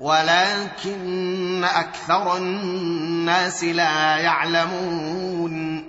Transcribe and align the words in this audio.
ولكن 0.00 1.64
أكثر 1.64 2.36
الناس 2.36 3.64
لا 3.64 4.16
يعلمون. 4.16 5.84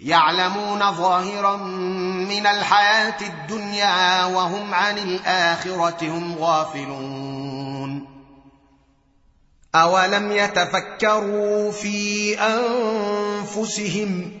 يعلمون 0.00 0.92
ظاهرا 0.92 1.56
من 2.26 2.46
الحياة 2.46 3.20
الدنيا 3.20 4.24
وهم 4.24 4.74
عن 4.74 4.98
الآخرة 4.98 6.08
هم 6.08 6.38
غافلون. 6.38 8.06
أولم 9.74 10.32
يتفكروا 10.32 11.72
في 11.72 12.38
أنفسهم 12.38 14.40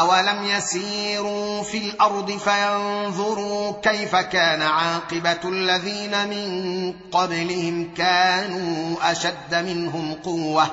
اولم 0.00 0.44
يسيروا 0.44 1.62
في 1.62 1.78
الأرض 1.78 2.30
فينظروا 2.30 3.72
كيف 3.82 4.16
كان 4.16 4.62
عاقبه 4.62 5.48
الذين 5.48 6.28
من 6.28 6.92
قبلهم 7.12 7.94
كانوا 7.94 8.96
اشد 9.12 9.54
منهم 9.54 10.14
قوه 10.14 10.66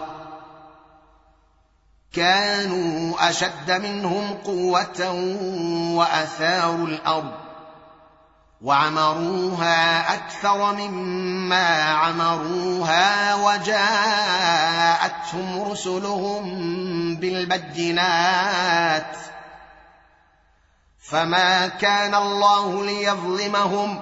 كانوا 2.14 3.30
اشد 3.30 3.72
منهم 3.72 4.34
قوه 4.34 5.12
واثاروا 5.96 6.88
الأرض 6.88 7.43
وعمروها 8.64 10.14
أكثر 10.14 10.74
مما 10.74 11.84
عمروها 11.84 13.36
وجاءتهم 13.36 14.52
رسلهم 15.72 16.46
بالبينات 17.16 19.16
فما 21.10 21.68
كان 21.68 22.16
الله 22.16 22.86
ليظلمهم 22.86 24.02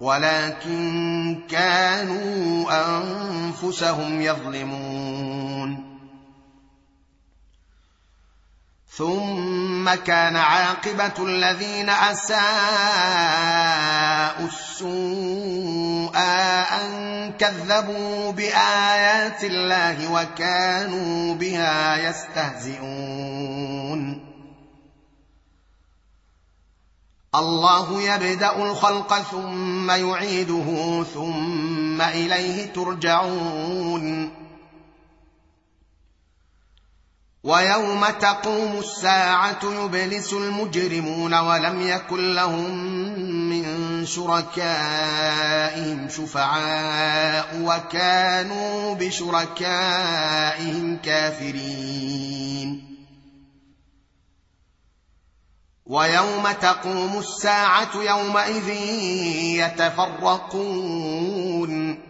ولكن 0.00 1.40
كانوا 1.50 2.66
أنفسهم 2.72 4.20
يظلمون 4.20 5.49
ثم 8.96 9.94
كان 9.94 10.36
عاقبة 10.36 11.12
الذين 11.18 11.88
أساءوا 11.90 12.40
السوء 14.46 16.16
أن 16.16 17.32
كذبوا 17.38 18.32
بآيات 18.32 19.44
الله 19.44 20.12
وكانوا 20.12 21.34
بها 21.34 22.08
يستهزئون. 22.08 23.50
الله 27.34 28.02
يبدأ 28.02 28.56
الخلق 28.56 29.22
ثم 29.22 29.90
يعيده 29.90 31.04
ثم 31.14 32.02
إليه 32.02 32.72
ترجعون. 32.72 34.39
ويوم 37.44 38.06
تقوم 38.20 38.78
الساعة 38.78 39.58
يبلس 39.64 40.32
المجرمون 40.32 41.34
ولم 41.34 41.88
يكن 41.88 42.34
لهم 42.34 42.70
من 43.50 44.06
شركائهم 44.06 46.08
شفعاء 46.08 47.60
وكانوا 47.62 48.94
بشركائهم 48.94 50.96
كافرين. 50.96 52.96
ويوم 55.86 56.52
تقوم 56.52 57.18
الساعة 57.18 57.96
يومئذ 57.96 58.68
يتفرقون. 59.88 62.09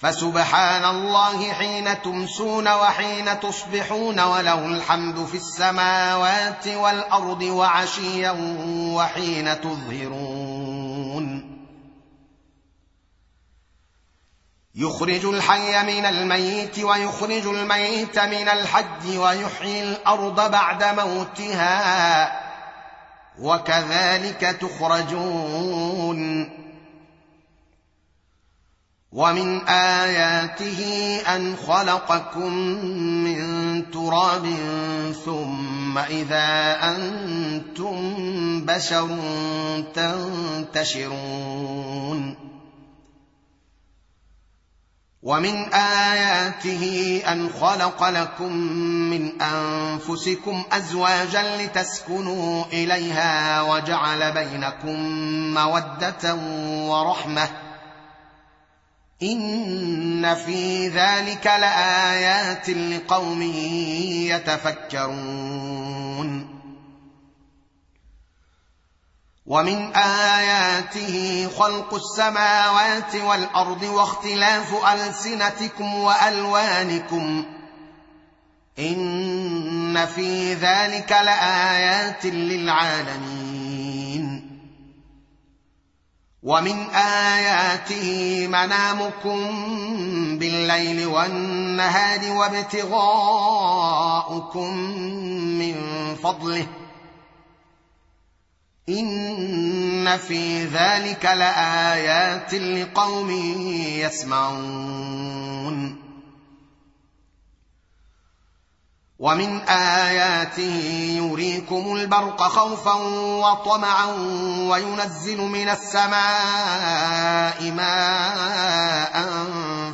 فسبحان 0.00 0.84
الله 0.84 1.52
حين 1.52 2.02
تمسون 2.02 2.68
وحين 2.68 3.40
تصبحون 3.40 4.20
وله 4.20 4.66
الحمد 4.66 5.26
في 5.26 5.36
السماوات 5.36 6.68
والأرض 6.68 7.42
وعشيا 7.42 8.36
وحين 8.94 9.60
تظهرون. 9.60 11.50
يخرج 14.74 15.24
الحي 15.24 15.82
من 15.82 16.06
الميت 16.06 16.78
ويخرج 16.78 17.46
الميت 17.46 18.18
من 18.18 18.48
الحج 18.48 19.16
ويحيي 19.16 19.82
الأرض 19.82 20.50
بعد 20.50 20.84
موتها 20.84 22.40
وكذلك 23.38 24.40
تخرجون. 24.60 26.29
ومن 29.12 29.68
اياته 29.68 30.82
ان 31.34 31.56
خلقكم 31.56 32.52
من 33.24 33.40
تراب 33.90 34.54
ثم 35.24 35.98
اذا 35.98 36.78
أنتم 36.82 37.96
بشر 38.66 39.08
تنتشرون 40.74 42.36
ومن 45.22 45.74
اياته 45.74 47.22
ان 47.28 47.48
خلق 47.60 48.08
لكم 48.08 48.52
من 49.10 49.42
انفسكم 49.42 50.64
ازواجا 50.72 51.56
لتسكنوا 51.64 52.64
اليها 52.72 53.62
وجعل 53.62 54.32
بينكم 54.32 55.00
موده 55.54 56.34
ورحمه 56.86 57.69
ان 59.22 60.34
في 60.34 60.88
ذلك 60.88 61.46
لايات 61.46 62.70
لقوم 62.70 63.42
يتفكرون 64.32 65.80
ومن 69.46 69.92
اياته 69.96 71.48
خلق 71.58 71.94
السماوات 71.94 73.14
والارض 73.14 73.82
واختلاف 73.82 74.84
السنتكم 74.94 75.94
والوانكم 75.94 77.44
ان 78.78 80.06
في 80.06 80.54
ذلك 80.54 81.12
لايات 81.12 82.26
للعالمين 82.26 83.49
ومن 86.42 86.90
آياته 86.94 88.46
منامكم 88.46 89.38
بالليل 90.38 91.06
والنهار 91.06 92.32
وابتغاؤكم 92.32 93.08
من 95.58 95.74
فضله. 96.22 96.66
إن 98.88 100.18
في 100.18 100.64
ذلك 100.64 101.24
لآيات 101.24 102.54
لقوم 102.54 103.30
يسمعون. 104.00 105.99
ومن 109.20 109.60
آياته 109.68 110.84
يريكم 111.16 111.96
البرق 111.96 112.42
خوفا 112.42 112.92
وطمعا 112.92 114.06
وينزل 114.68 115.40
من 115.40 115.68
السماء 115.68 117.70
ماء 117.70 119.26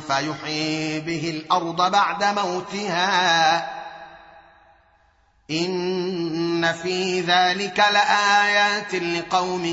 فيحيي 0.07 0.99
به 0.99 1.29
الأرض 1.29 1.91
بعد 1.91 2.23
موتها. 2.23 3.57
إن 5.51 6.73
في 6.73 7.21
ذلك 7.21 7.79
لآيات 7.79 8.95
لقوم 8.95 9.65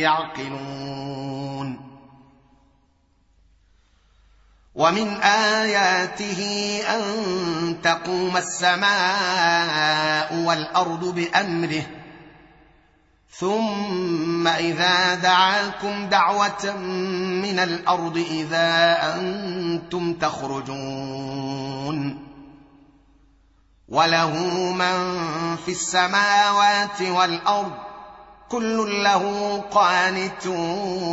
يعقلون. 0.00 1.91
ومن 4.74 5.08
آياته 5.22 6.42
أن 6.88 7.02
تقوم 7.82 8.36
السماء 8.36 10.34
والأرض 10.34 11.04
بأمره. 11.04 11.82
ثم 13.38 14.48
إذا 14.48 15.14
دعاكم 15.14 16.06
دعوة 16.08 16.76
من 17.42 17.58
الأرض 17.58 18.16
إذا 18.30 18.98
أنتم 19.14 20.14
تخرجون. 20.14 21.98
وله 23.88 24.38
من 24.72 24.96
في 25.66 25.70
السماوات 25.70 27.02
والأرض 27.02 27.72
كل 28.48 29.02
له 29.04 29.58
قانتون. 29.70 31.12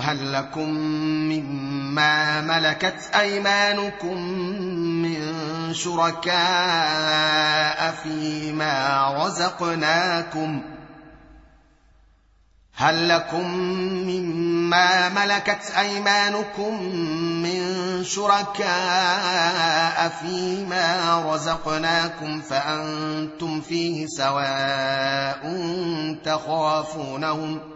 هل 0.00 0.32
لكم 0.32 0.68
مما 1.28 2.40
ملكت 2.40 3.10
أيمانكم 3.14 4.16
من 5.02 5.34
شركاء 5.74 6.34
فيما 8.02 9.08
رزقناكم 9.24 10.62
هل 12.74 13.08
لكم 13.08 13.50
مما 14.08 15.08
ملكت 15.08 15.72
أيمانكم 15.78 16.82
من 17.42 17.60
شركاء 18.04 20.08
فيما 20.20 21.22
رزقناكم 21.26 22.40
فأنتم 22.40 23.60
فيه 23.60 24.06
سواء 24.06 25.42
تخافونهم 26.24 27.75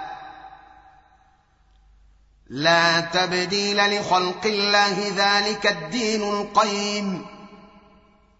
لا 2.51 2.99
تبديل 2.99 3.77
لخلق 3.77 4.45
الله 4.45 5.13
ذلك 5.15 5.67
الدين 5.67 6.21
القيم. 6.21 7.25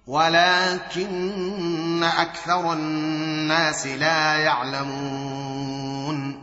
ولكن 0.07 2.03
أكثر 2.03 2.73
الناس 2.73 3.87
لا 3.87 4.37
يعلمون. 4.37 6.41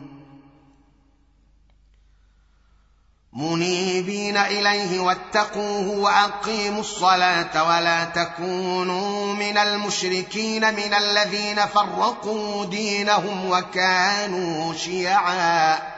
منيبين 3.32 4.36
إليه 4.36 5.00
واتقوه 5.00 5.88
وأقيموا 5.88 6.80
الصلاة 6.80 7.64
ولا 7.64 8.04
تكونوا 8.04 9.34
من 9.34 9.58
المشركين 9.58 10.74
من 10.74 10.94
الذين 10.94 11.66
فرقوا 11.66 12.64
دينهم 12.64 13.50
وكانوا 13.50 14.74
شيعا. 14.74 15.97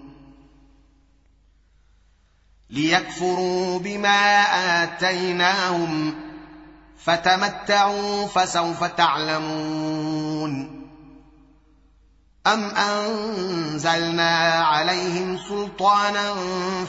ليكفروا 2.71 3.79
بما 3.79 4.43
آتيناهم 4.83 6.13
فتمتعوا 7.03 8.27
فسوف 8.27 8.83
تعلمون 8.83 10.81
أم 12.47 12.63
أنزلنا 12.63 14.49
عليهم 14.49 15.37
سلطانا 15.49 16.35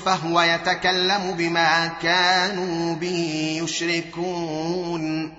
فهو 0.04 0.40
يتكلم 0.40 1.34
بما 1.38 1.86
كانوا 1.86 2.94
به 2.94 3.58
يشركون 3.62 5.34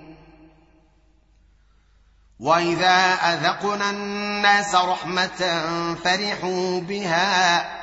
وإذا 2.39 3.13
أذقنا 3.13 3.89
الناس 3.89 4.75
رحمة 4.75 5.63
فرحوا 6.03 6.79
بها 6.79 7.82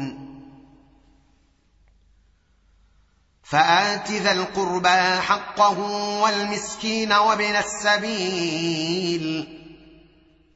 فآت 3.51 4.11
ذا 4.11 4.31
القربى 4.31 5.21
حقه 5.21 5.79
والمسكين 6.21 7.13
وابن 7.13 7.55
السبيل. 7.55 9.47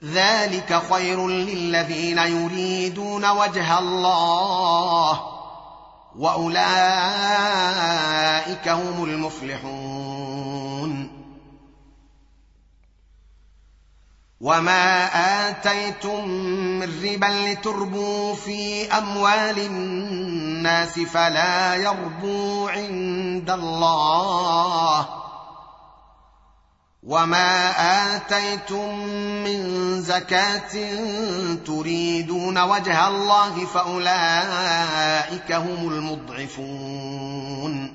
ذلك 0.03 0.81
خير 0.93 1.27
للذين 1.27 2.17
يريدون 2.17 3.25
وجه 3.25 3.79
الله 3.79 5.21
وأولئك 6.15 6.67
هم 8.67 9.03
المفلحون. 9.03 10.14
وما 14.42 15.06
اتيتم 15.50 16.27
من 16.80 16.89
ربا 17.04 17.25
لتربوا 17.25 18.36
في 18.36 18.88
اموال 18.98 19.60
الناس 19.60 21.00
فلا 21.00 21.75
يربو 21.75 22.68
عند 22.68 23.50
الله 23.50 25.08
وما 27.04 27.72
اتيتم 28.15 29.00
من 29.44 30.01
زكاه 30.01 30.72
تريدون 31.65 32.58
وجه 32.58 33.08
الله 33.08 33.65
فاولئك 33.65 35.51
هم 35.51 35.88
المضعفون 35.89 37.94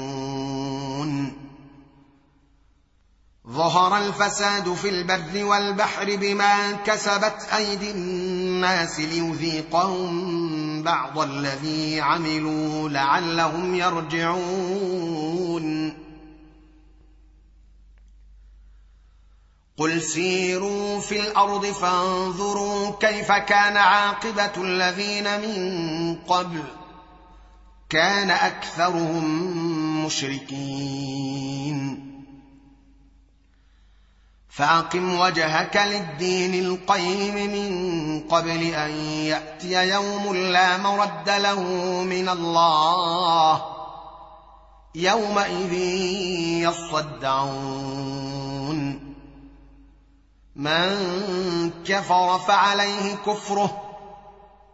ظهر 3.51 3.97
الفساد 3.97 4.73
في 4.73 4.89
البر 4.89 5.45
والبحر 5.45 6.15
بما 6.15 6.71
كسبت 6.71 7.47
أيدي 7.55 7.91
الناس 7.91 8.99
ليذيقهم 8.99 10.83
بعض 10.83 11.19
الذي 11.19 12.01
عملوا 12.01 12.89
لعلهم 12.89 13.75
يرجعون. 13.75 15.21
قل 19.77 20.01
سيروا 20.01 20.99
في 20.99 21.19
الأرض 21.19 21.65
فانظروا 21.65 22.91
كيف 22.99 23.31
كان 23.31 23.77
عاقبة 23.77 24.51
الذين 24.57 25.41
من 25.41 26.15
قبل. 26.15 26.63
كان 27.89 28.29
أكثرهم 28.29 29.25
مشركين. 30.05 32.10
فأقم 34.51 35.19
وجهك 35.19 35.77
للدين 35.77 36.65
القيم 36.65 37.35
من 37.35 38.19
قبل 38.29 38.63
أن 38.63 38.91
يأتي 39.05 39.89
يوم 39.89 40.35
لا 40.35 40.77
مرد 40.77 41.29
له 41.29 41.61
من 42.03 42.29
الله 42.29 43.65
يومئذ 44.95 45.73
يصدعون. 46.69 48.11
من 50.55 51.71
كفر 51.85 52.39
فعليه 52.39 53.15
كفره 53.15 53.90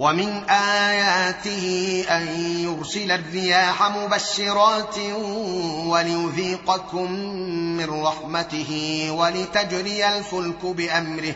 ومن 0.00 0.48
آياته 0.50 2.04
أن 2.10 2.26
يرسل 2.64 3.10
الرياح 3.12 3.82
مبشرات 3.96 4.98
وليذيقكم 5.86 7.12
من 7.76 7.90
رحمته 7.90 8.70
ولتجري 9.10 10.08
الفلك 10.08 10.66
بأمره 10.66 11.34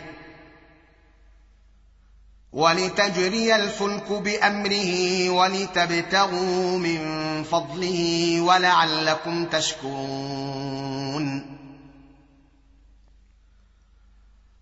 ولتجري 2.53 3.57
الفلك 3.57 4.13
بأمره 4.13 5.31
ولتبتغوا 5.31 6.79
من 6.79 7.01
فضله 7.43 8.41
ولعلكم 8.41 9.45
تشكرون 9.45 10.85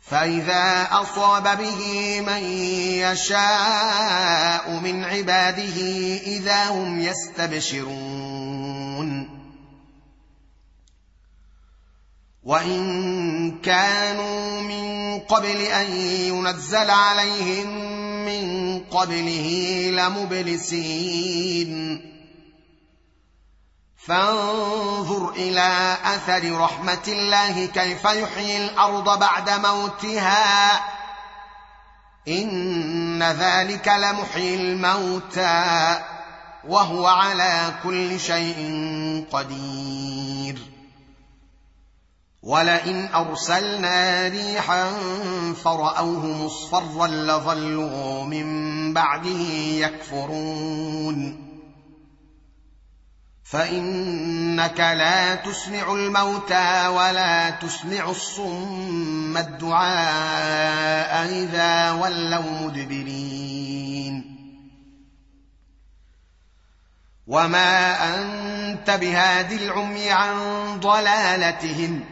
فإذا 0.00 0.88
أصاب 0.90 1.58
به 1.58 2.20
من 2.20 2.42
يشاء 3.12 4.70
من 4.70 5.04
عباده 5.04 5.76
إذا 6.26 6.64
هم 6.64 7.00
يستبشرون. 7.00 8.60
وإن 12.42 13.60
كانوا 13.60 14.60
من 14.60 15.18
قبل 15.20 15.56
أن 15.60 15.92
ينزل 15.92 16.90
عليهم 16.90 17.68
من 18.24 18.78
قبله 18.80 19.90
لمبلسين. 19.94 21.70
فانظر 24.06 25.30
إلى 25.30 25.96
أثر 26.04 26.60
رحمة 26.60 27.04
الله 27.08 27.66
كيف 27.66 28.04
يحيي 28.04 28.64
الأرض 28.64 29.18
بعد 29.18 29.50
موتها. 29.50 30.80
إن 32.28 33.22
ذلك 33.22 33.88
لمحيي 33.88 34.54
الموتى 34.54 36.00
وهو 36.68 37.06
على 37.06 37.74
كل 37.82 38.20
شيء 38.20 39.24
قدير. 39.32 40.58
ولئن 42.42 43.14
أرسلنا 43.14 44.28
ريحا 44.28 44.92
فرأوه 45.64 46.26
مصفرا 46.26 47.06
لظلوا 47.06 48.24
من 48.24 48.94
بعده 48.94 49.40
يكفرون. 49.74 51.49
فإنك 53.50 54.80
لا 54.80 55.34
تسمع 55.34 55.94
الموتى 55.94 56.86
ولا 56.86 57.50
تسمع 57.50 58.10
الصم 58.10 59.36
الدعاء 59.36 61.28
إذا 61.28 61.92
ولوا 61.92 62.60
مدبرين. 62.60 64.36
وما 67.26 67.96
أنت 68.14 68.90
بهاد 68.90 69.52
العمي 69.52 70.10
عن 70.10 70.34
ضلالتهم. 70.80 72.04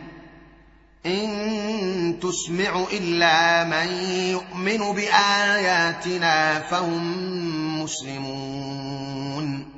إن 1.07 2.21
تسمع 2.23 2.85
إلا 2.93 3.65
من 3.65 3.93
يؤمن 4.13 4.95
بآياتنا 4.95 6.61
فهم 6.61 7.83
مسلمون. 7.83 9.78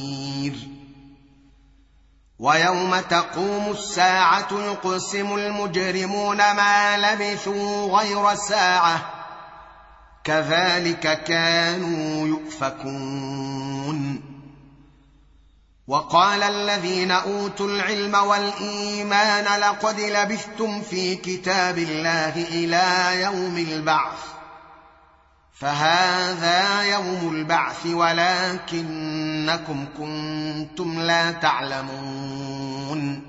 ويوم 2.41 2.99
تقوم 2.99 3.71
الساعة 3.71 4.47
يقسم 4.51 5.35
المجرمون 5.35 6.37
ما 6.37 6.97
لبثوا 6.97 7.99
غير 7.99 8.35
ساعة 8.35 9.01
كذلك 10.23 11.23
كانوا 11.23 12.27
يؤفكون. 12.27 14.21
وقال 15.87 16.43
الذين 16.43 17.11
أوتوا 17.11 17.67
العلم 17.67 18.15
والإيمان 18.15 19.59
لقد 19.59 19.99
لبثتم 19.99 20.81
في 20.81 21.15
كتاب 21.15 21.77
الله 21.77 22.33
إلى 22.35 23.21
يوم 23.21 23.57
البعث. 23.57 24.40
فهذا 25.61 26.83
يوم 26.83 27.35
البعث 27.35 27.85
ولكنكم 27.85 29.85
كنتم 29.97 30.99
لا 30.99 31.31
تعلمون. 31.31 33.21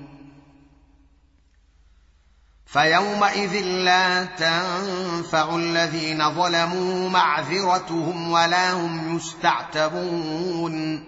فيومئذ 2.65 3.61
لا 3.61 4.23
تنفع 4.23 5.55
الذين 5.55 6.35
ظلموا 6.35 7.09
معذرتهم 7.09 8.31
ولا 8.31 8.73
هم 8.73 9.17
يستعتبون. 9.17 11.03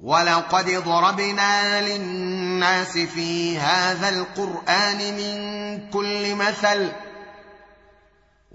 ولقد 0.00 0.70
ضربنا 0.70 1.88
للناس 1.88 2.98
في 2.98 3.58
هذا 3.58 4.08
القرآن 4.08 4.96
من 4.96 5.80
كل 5.90 6.34
مثل 6.34 6.92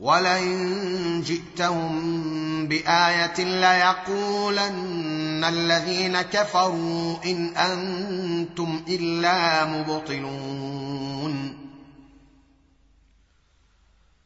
ولئن 0.02 1.22
جئتهم 1.22 2.68
بآية 2.68 3.40
ليقولن 3.40 5.44
الذين 5.44 6.22
كفروا 6.22 7.18
إن 7.26 7.58
أنتم 7.58 8.84
إلا 8.88 9.66
مبطلون. 9.66 11.58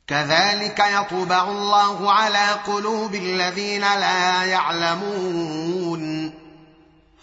كذلك 0.07 0.79
يطبع 0.79 1.49
الله 1.49 2.11
على 2.11 2.47
قلوب 2.67 3.15
الذين 3.15 3.81
لا 3.81 4.43
يعلمون. 4.43 6.33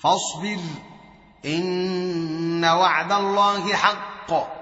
فاصبر 0.00 0.58
إن 1.46 2.64
وعد 2.64 3.12
الله 3.12 3.74
حق. 3.74 4.61